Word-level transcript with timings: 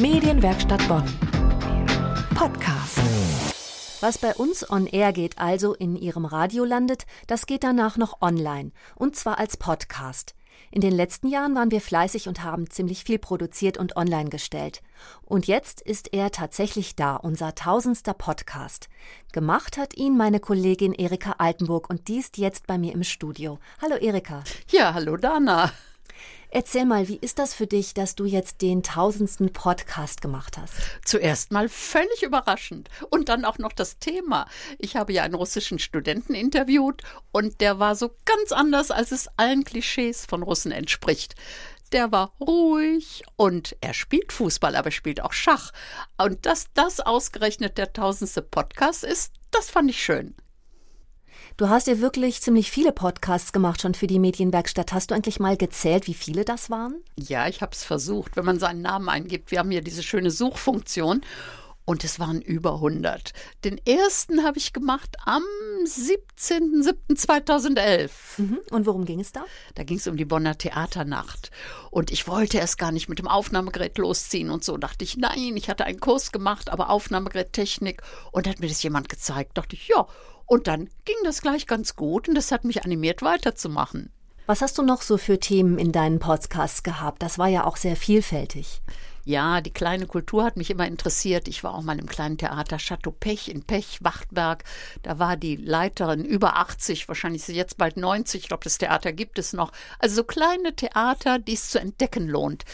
Medienwerkstatt 0.00 0.86
Bonn. 0.86 1.02
Podcast. 2.36 3.00
Was 4.00 4.16
bei 4.18 4.32
uns 4.32 4.70
on 4.70 4.86
air 4.86 5.12
geht, 5.12 5.38
also 5.38 5.74
in 5.74 5.96
Ihrem 5.96 6.24
Radio 6.24 6.64
landet, 6.64 7.04
das 7.26 7.46
geht 7.46 7.64
danach 7.64 7.96
noch 7.96 8.22
online. 8.22 8.70
Und 8.94 9.16
zwar 9.16 9.40
als 9.40 9.56
Podcast. 9.56 10.36
In 10.70 10.80
den 10.80 10.92
letzten 10.92 11.26
Jahren 11.26 11.56
waren 11.56 11.72
wir 11.72 11.80
fleißig 11.80 12.28
und 12.28 12.44
haben 12.44 12.70
ziemlich 12.70 13.02
viel 13.02 13.18
produziert 13.18 13.76
und 13.76 13.96
online 13.96 14.30
gestellt. 14.30 14.82
Und 15.22 15.48
jetzt 15.48 15.80
ist 15.80 16.12
er 16.12 16.30
tatsächlich 16.30 16.94
da, 16.94 17.16
unser 17.16 17.56
tausendster 17.56 18.14
Podcast. 18.14 18.88
Gemacht 19.32 19.78
hat 19.78 19.96
ihn 19.96 20.16
meine 20.16 20.38
Kollegin 20.38 20.92
Erika 20.92 21.34
Altenburg 21.38 21.90
und 21.90 22.06
die 22.06 22.18
ist 22.18 22.38
jetzt 22.38 22.68
bei 22.68 22.78
mir 22.78 22.92
im 22.92 23.02
Studio. 23.02 23.58
Hallo 23.82 23.96
Erika. 23.96 24.44
Ja, 24.70 24.94
hallo 24.94 25.16
Dana. 25.16 25.72
Erzähl 26.50 26.86
mal, 26.86 27.08
wie 27.08 27.18
ist 27.18 27.38
das 27.38 27.52
für 27.52 27.66
dich, 27.66 27.92
dass 27.92 28.14
du 28.14 28.24
jetzt 28.24 28.62
den 28.62 28.82
tausendsten 28.82 29.52
Podcast 29.52 30.22
gemacht 30.22 30.56
hast? 30.56 30.72
Zuerst 31.04 31.52
mal 31.52 31.68
völlig 31.68 32.22
überraschend 32.22 32.88
und 33.10 33.28
dann 33.28 33.44
auch 33.44 33.58
noch 33.58 33.72
das 33.72 33.98
Thema. 33.98 34.46
Ich 34.78 34.96
habe 34.96 35.12
ja 35.12 35.24
einen 35.24 35.34
russischen 35.34 35.78
Studenten 35.78 36.34
interviewt 36.34 37.02
und 37.32 37.60
der 37.60 37.78
war 37.78 37.96
so 37.96 38.14
ganz 38.24 38.52
anders, 38.52 38.90
als 38.90 39.12
es 39.12 39.28
allen 39.36 39.64
Klischees 39.64 40.24
von 40.24 40.42
Russen 40.42 40.72
entspricht. 40.72 41.34
Der 41.92 42.12
war 42.12 42.34
ruhig 42.40 43.24
und 43.36 43.76
er 43.80 43.94
spielt 43.94 44.32
Fußball, 44.32 44.76
aber 44.76 44.90
spielt 44.90 45.20
auch 45.20 45.32
Schach. 45.32 45.72
Und 46.16 46.46
dass 46.46 46.66
das 46.74 47.00
ausgerechnet 47.00 47.78
der 47.78 47.92
tausendste 47.92 48.42
Podcast 48.42 49.04
ist, 49.04 49.32
das 49.50 49.70
fand 49.70 49.90
ich 49.90 50.02
schön. 50.02 50.34
Du 51.58 51.68
hast 51.68 51.86
ja 51.88 51.98
wirklich 51.98 52.40
ziemlich 52.40 52.70
viele 52.70 52.92
Podcasts 52.92 53.52
gemacht 53.52 53.82
schon 53.82 53.94
für 53.94 54.06
die 54.06 54.20
Medienwerkstatt. 54.20 54.92
Hast 54.92 55.10
du 55.10 55.16
eigentlich 55.16 55.40
mal 55.40 55.56
gezählt, 55.56 56.06
wie 56.06 56.14
viele 56.14 56.44
das 56.44 56.70
waren? 56.70 57.02
Ja, 57.16 57.48
ich 57.48 57.62
habe 57.62 57.72
es 57.72 57.82
versucht, 57.82 58.36
wenn 58.36 58.44
man 58.44 58.60
seinen 58.60 58.80
Namen 58.80 59.08
eingibt. 59.08 59.50
Wir 59.50 59.58
haben 59.58 59.72
hier 59.72 59.82
diese 59.82 60.04
schöne 60.04 60.30
Suchfunktion 60.30 61.22
und 61.84 62.04
es 62.04 62.20
waren 62.20 62.40
über 62.42 62.74
100. 62.74 63.32
Den 63.64 63.80
ersten 63.84 64.44
habe 64.44 64.58
ich 64.58 64.72
gemacht 64.72 65.16
am 65.24 65.42
17.07.2011. 65.84 68.10
Mhm. 68.36 68.60
Und 68.70 68.86
worum 68.86 69.04
ging 69.04 69.18
es 69.18 69.32
da? 69.32 69.44
Da 69.74 69.82
ging 69.82 69.98
es 69.98 70.06
um 70.06 70.16
die 70.16 70.26
Bonner 70.26 70.56
Theaternacht. 70.56 71.50
Und 71.90 72.12
ich 72.12 72.28
wollte 72.28 72.58
erst 72.58 72.78
gar 72.78 72.92
nicht 72.92 73.08
mit 73.08 73.18
dem 73.18 73.26
Aufnahmegerät 73.26 73.98
losziehen 73.98 74.50
und 74.50 74.62
so. 74.62 74.76
Dachte 74.76 75.02
ich, 75.02 75.16
nein, 75.16 75.56
ich 75.56 75.68
hatte 75.68 75.86
einen 75.86 75.98
Kurs 75.98 76.30
gemacht, 76.30 76.70
aber 76.70 76.90
Aufnahmegerättechnik. 76.90 78.00
Und 78.30 78.46
hat 78.46 78.60
mir 78.60 78.68
das 78.68 78.84
jemand 78.84 79.08
gezeigt. 79.08 79.58
Dachte 79.58 79.74
ich, 79.74 79.88
ja. 79.88 80.06
Und 80.48 80.66
dann 80.66 80.88
ging 81.04 81.16
das 81.24 81.42
gleich 81.42 81.66
ganz 81.66 81.94
gut 81.94 82.26
und 82.26 82.34
das 82.34 82.50
hat 82.50 82.64
mich 82.64 82.82
animiert, 82.84 83.22
weiterzumachen. 83.22 84.10
Was 84.46 84.62
hast 84.62 84.78
du 84.78 84.82
noch 84.82 85.02
so 85.02 85.18
für 85.18 85.38
Themen 85.38 85.78
in 85.78 85.92
deinen 85.92 86.20
Podcasts 86.20 86.82
gehabt? 86.82 87.22
Das 87.22 87.38
war 87.38 87.48
ja 87.48 87.64
auch 87.64 87.76
sehr 87.76 87.96
vielfältig. 87.96 88.80
Ja, 89.26 89.60
die 89.60 89.74
kleine 89.74 90.06
Kultur 90.06 90.44
hat 90.44 90.56
mich 90.56 90.70
immer 90.70 90.86
interessiert. 90.86 91.48
Ich 91.48 91.62
war 91.62 91.74
auch 91.74 91.82
mal 91.82 91.98
im 91.98 92.06
kleinen 92.06 92.38
Theater 92.38 92.78
Chateau 92.78 93.10
Pech 93.10 93.48
in 93.48 93.62
Pech, 93.62 93.98
Wachtberg. 94.00 94.64
Da 95.02 95.18
war 95.18 95.36
die 95.36 95.56
Leiterin 95.56 96.24
über 96.24 96.56
80, 96.56 97.08
wahrscheinlich 97.08 97.42
ist 97.42 97.46
sie 97.48 97.54
jetzt 97.54 97.76
bald 97.76 97.98
90. 97.98 98.40
Ich 98.40 98.48
glaube, 98.48 98.64
das 98.64 98.78
Theater 98.78 99.12
gibt 99.12 99.38
es 99.38 99.52
noch. 99.52 99.70
Also 99.98 100.16
so 100.16 100.24
kleine 100.24 100.74
Theater, 100.74 101.38
die 101.38 101.52
es 101.52 101.68
zu 101.68 101.78
entdecken 101.78 102.26
lohnt. 102.26 102.64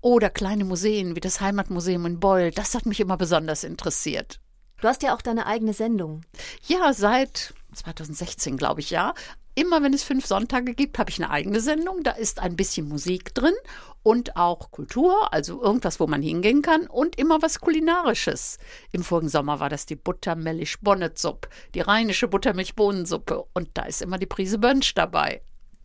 Oder 0.00 0.30
kleine 0.30 0.64
Museen 0.64 1.16
wie 1.16 1.20
das 1.20 1.40
Heimatmuseum 1.40 2.06
in 2.06 2.20
Beul. 2.20 2.52
Das 2.52 2.76
hat 2.76 2.86
mich 2.86 3.00
immer 3.00 3.16
besonders 3.16 3.64
interessiert. 3.64 4.38
Du 4.84 4.88
hast 4.90 5.02
ja 5.02 5.14
auch 5.14 5.22
deine 5.22 5.46
eigene 5.46 5.72
Sendung. 5.72 6.26
Ja, 6.66 6.92
seit 6.92 7.54
2016, 7.72 8.58
glaube 8.58 8.80
ich, 8.82 8.90
ja. 8.90 9.14
Immer 9.54 9.82
wenn 9.82 9.94
es 9.94 10.02
fünf 10.02 10.26
Sonntage 10.26 10.74
gibt, 10.74 10.98
habe 10.98 11.08
ich 11.08 11.18
eine 11.18 11.30
eigene 11.30 11.60
Sendung. 11.60 12.02
Da 12.02 12.10
ist 12.10 12.38
ein 12.38 12.54
bisschen 12.54 12.86
Musik 12.86 13.34
drin 13.34 13.54
und 14.02 14.36
auch 14.36 14.70
Kultur, 14.72 15.32
also 15.32 15.62
irgendwas, 15.62 16.00
wo 16.00 16.06
man 16.06 16.20
hingehen 16.20 16.60
kann 16.60 16.86
und 16.86 17.16
immer 17.16 17.40
was 17.40 17.60
Kulinarisches. 17.60 18.58
Im 18.92 19.02
vorigen 19.02 19.30
Sommer 19.30 19.58
war 19.58 19.70
das 19.70 19.86
die 19.86 19.96
Buttermilch-Bonnetsuppe, 19.96 21.48
die 21.74 21.80
rheinische 21.80 22.28
Buttermilch-Bohnensuppe 22.28 23.42
und 23.54 23.70
da 23.72 23.84
ist 23.84 24.02
immer 24.02 24.18
die 24.18 24.26
Prise 24.26 24.58
Bönsch 24.58 24.92
dabei. 24.92 25.40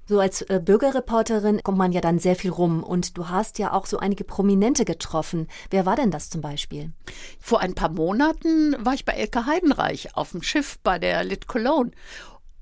So 0.09 0.19
als 0.19 0.41
äh, 0.41 0.59
Bürgerreporterin 0.59 1.61
kommt 1.61 1.77
man 1.77 1.91
ja 1.91 2.01
dann 2.01 2.17
sehr 2.17 2.35
viel 2.35 2.49
rum 2.49 2.81
und 2.81 3.15
du 3.15 3.29
hast 3.29 3.59
ja 3.59 3.73
auch 3.73 3.85
so 3.85 3.99
einige 3.99 4.23
Prominente 4.23 4.83
getroffen. 4.83 5.47
Wer 5.69 5.85
war 5.85 5.95
denn 5.95 6.09
das 6.09 6.31
zum 6.31 6.41
Beispiel? 6.41 6.89
Vor 7.39 7.59
ein 7.59 7.75
paar 7.75 7.89
Monaten 7.89 8.75
war 8.83 8.95
ich 8.95 9.05
bei 9.05 9.13
Elke 9.13 9.45
Heidenreich 9.45 10.17
auf 10.17 10.31
dem 10.31 10.41
Schiff 10.41 10.79
bei 10.81 10.97
der 10.97 11.23
Lit 11.23 11.45
Cologne 11.45 11.91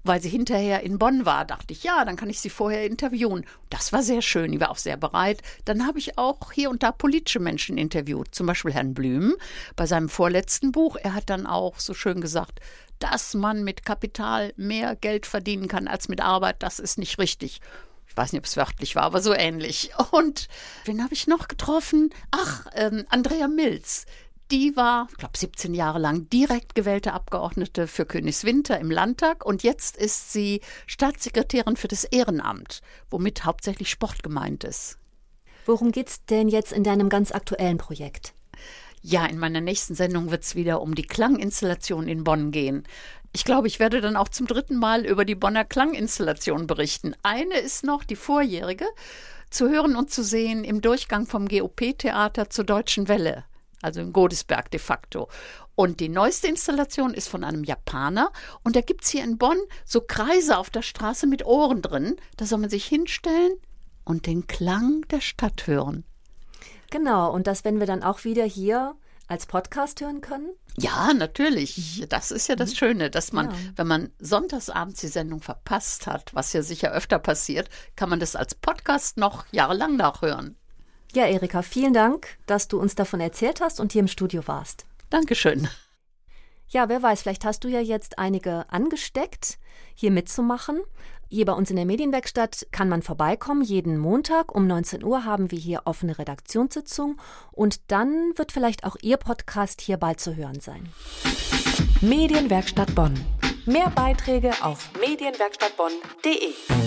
weil 0.07 0.21
sie 0.21 0.29
hinterher 0.29 0.83
in 0.83 0.97
Bonn 0.97 1.25
war, 1.25 1.45
dachte 1.45 1.73
ich, 1.73 1.83
ja, 1.83 2.05
dann 2.05 2.15
kann 2.15 2.29
ich 2.29 2.39
sie 2.39 2.49
vorher 2.49 2.85
interviewen. 2.85 3.45
Das 3.69 3.93
war 3.93 4.01
sehr 4.01 4.21
schön, 4.21 4.51
die 4.51 4.59
war 4.59 4.71
auch 4.71 4.77
sehr 4.77 4.97
bereit. 4.97 5.41
Dann 5.65 5.85
habe 5.85 5.99
ich 5.99 6.17
auch 6.17 6.51
hier 6.51 6.69
und 6.69 6.83
da 6.83 6.91
politische 6.91 7.39
Menschen 7.39 7.77
interviewt, 7.77 8.33
zum 8.33 8.47
Beispiel 8.47 8.73
Herrn 8.73 8.93
Blüm 8.93 9.35
bei 9.75 9.85
seinem 9.85 10.09
vorletzten 10.09 10.71
Buch. 10.71 10.97
Er 11.01 11.13
hat 11.13 11.29
dann 11.29 11.45
auch 11.45 11.79
so 11.79 11.93
schön 11.93 12.21
gesagt, 12.21 12.59
dass 12.99 13.33
man 13.33 13.63
mit 13.63 13.85
Kapital 13.85 14.53
mehr 14.57 14.95
Geld 14.95 15.25
verdienen 15.25 15.67
kann 15.67 15.87
als 15.87 16.07
mit 16.07 16.21
Arbeit, 16.21 16.63
das 16.63 16.79
ist 16.79 16.97
nicht 16.97 17.19
richtig. 17.19 17.61
Ich 18.07 18.17
weiß 18.17 18.31
nicht, 18.31 18.39
ob 18.39 18.45
es 18.45 18.57
wörtlich 18.57 18.95
war, 18.95 19.03
aber 19.03 19.21
so 19.21 19.33
ähnlich. 19.33 19.91
Und 20.11 20.47
wen 20.85 21.03
habe 21.03 21.13
ich 21.13 21.27
noch 21.27 21.47
getroffen? 21.47 22.09
Ach, 22.31 22.65
ähm, 22.73 23.05
Andrea 23.09 23.47
Milz. 23.47 24.05
Die 24.49 24.77
war, 24.77 25.07
ich 25.11 25.17
glaube, 25.17 25.37
17 25.37 25.73
Jahre 25.73 25.99
lang 25.99 26.29
direkt 26.29 26.73
gewählte 26.73 27.11
Abgeordnete 27.11 27.85
für 27.85 28.05
Königswinter 28.05 28.79
im 28.79 28.89
Landtag 28.89 29.45
und 29.45 29.61
jetzt 29.61 29.97
ist 29.97 30.31
sie 30.31 30.61
Staatssekretärin 30.85 31.75
für 31.75 31.89
das 31.89 32.05
Ehrenamt, 32.05 32.81
womit 33.09 33.43
hauptsächlich 33.43 33.89
Sport 33.89 34.23
gemeint 34.23 34.63
ist. 34.63 34.99
Worum 35.65 35.91
geht's 35.91 36.23
denn 36.25 36.47
jetzt 36.47 36.71
in 36.71 36.85
deinem 36.85 37.09
ganz 37.09 37.33
aktuellen 37.33 37.77
Projekt? 37.77 38.33
Ja, 39.01 39.25
in 39.25 39.37
meiner 39.37 39.59
nächsten 39.59 39.95
Sendung 39.95 40.31
wird 40.31 40.43
es 40.43 40.55
wieder 40.55 40.81
um 40.81 40.95
die 40.95 41.05
Klanginstallation 41.05 42.07
in 42.07 42.23
Bonn 42.23 42.51
gehen. 42.51 42.87
Ich 43.33 43.43
glaube, 43.43 43.67
ich 43.67 43.79
werde 43.79 43.99
dann 43.99 44.15
auch 44.15 44.29
zum 44.29 44.47
dritten 44.47 44.77
Mal 44.77 45.05
über 45.05 45.25
die 45.25 45.35
Bonner 45.35 45.65
Klanginstallation 45.65 46.67
berichten. 46.67 47.15
Eine 47.21 47.59
ist 47.59 47.83
noch 47.83 48.05
die 48.05 48.15
vorjährige, 48.15 48.85
zu 49.49 49.69
hören 49.69 49.97
und 49.97 50.09
zu 50.09 50.23
sehen 50.23 50.63
im 50.63 50.81
Durchgang 50.81 51.25
vom 51.25 51.49
GOP-Theater 51.49 52.49
zur 52.49 52.63
Deutschen 52.63 53.09
Welle, 53.09 53.43
also 53.81 54.01
in 54.01 54.13
Godesberg 54.13 54.71
de 54.71 54.79
facto. 54.79 55.27
Und 55.75 55.99
die 55.99 56.09
neueste 56.09 56.47
Installation 56.47 57.13
ist 57.13 57.29
von 57.29 57.43
einem 57.43 57.63
Japaner. 57.63 58.31
Und 58.63 58.75
da 58.75 58.81
gibt 58.81 59.03
es 59.03 59.11
hier 59.11 59.23
in 59.23 59.37
Bonn 59.37 59.59
so 59.85 60.01
Kreise 60.01 60.57
auf 60.57 60.69
der 60.69 60.81
Straße 60.81 61.27
mit 61.27 61.45
Ohren 61.45 61.81
drin. 61.81 62.15
Da 62.35 62.45
soll 62.45 62.59
man 62.59 62.69
sich 62.69 62.85
hinstellen 62.85 63.53
und 64.03 64.25
den 64.25 64.47
Klang 64.47 65.01
der 65.09 65.21
Stadt 65.21 65.67
hören. 65.67 66.03
Genau, 66.89 67.31
und 67.31 67.47
das 67.47 67.63
werden 67.65 67.79
wir 67.79 67.87
dann 67.87 68.03
auch 68.03 68.23
wieder 68.23 68.45
hier 68.45 68.95
als 69.27 69.45
Podcast 69.45 70.01
hören 70.01 70.21
können? 70.21 70.49
Ja, 70.77 71.13
natürlich. 71.13 72.05
Das 72.09 72.31
ist 72.31 72.47
ja 72.47 72.55
das 72.55 72.71
mhm. 72.71 72.75
Schöne, 72.75 73.09
dass 73.09 73.33
man, 73.33 73.47
ja. 73.47 73.55
wenn 73.75 73.87
man 73.87 74.11
sonntagsabends 74.19 75.01
die 75.01 75.07
Sendung 75.07 75.41
verpasst 75.41 76.07
hat, 76.07 76.33
was 76.33 76.53
ja 76.53 76.61
sicher 76.61 76.91
öfter 76.91 77.19
passiert, 77.19 77.69
kann 77.95 78.09
man 78.09 78.19
das 78.19 78.35
als 78.35 78.55
Podcast 78.55 79.17
noch 79.17 79.45
jahrelang 79.51 79.97
nachhören. 79.97 80.55
Ja, 81.13 81.25
Erika, 81.25 81.61
vielen 81.61 81.93
Dank, 81.93 82.37
dass 82.45 82.67
du 82.67 82.79
uns 82.79 82.95
davon 82.95 83.19
erzählt 83.19 83.61
hast 83.61 83.79
und 83.79 83.91
hier 83.91 84.01
im 84.01 84.07
Studio 84.07 84.47
warst. 84.47 84.85
Dankeschön. 85.09 85.67
Ja, 86.69 86.89
wer 86.89 87.01
weiß, 87.01 87.21
vielleicht 87.21 87.45
hast 87.45 87.63
du 87.63 87.69
ja 87.69 87.79
jetzt 87.79 88.19
einige 88.19 88.65
angesteckt, 88.69 89.57
hier 89.95 90.11
mitzumachen. 90.11 90.81
Hier 91.29 91.45
bei 91.45 91.53
uns 91.53 91.69
in 91.69 91.75
der 91.75 91.85
Medienwerkstatt 91.85 92.67
kann 92.71 92.87
man 92.87 93.01
vorbeikommen. 93.01 93.61
Jeden 93.61 93.97
Montag 93.97 94.53
um 94.53 94.67
19 94.67 95.03
Uhr 95.03 95.25
haben 95.25 95.51
wir 95.51 95.59
hier 95.59 95.81
offene 95.85 96.17
Redaktionssitzung 96.17 97.19
und 97.51 97.91
dann 97.91 98.33
wird 98.35 98.51
vielleicht 98.51 98.85
auch 98.85 98.95
Ihr 99.01 99.17
Podcast 99.17 99.81
hier 99.81 99.97
bald 99.97 100.21
zu 100.21 100.35
hören 100.35 100.59
sein. 100.59 100.87
Medienwerkstatt 102.01 102.93
Bonn. 102.95 103.13
Mehr 103.65 103.89
Beiträge 103.89 104.53
auf 104.61 104.89
medienwerkstattbonn.de. 104.99 106.86